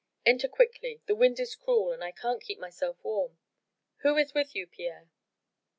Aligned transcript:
"Enter 0.25 0.47
quickly. 0.47 1.03
The 1.05 1.13
wind 1.13 1.39
is 1.39 1.53
cruel, 1.53 1.91
and 1.91 2.03
I 2.03 2.09
can't 2.11 2.41
keep 2.41 2.57
myself 2.57 2.97
warm. 3.03 3.37
Who 3.97 4.17
is 4.17 4.33
with 4.33 4.55
you, 4.55 4.65
Pierre?" 4.65 5.11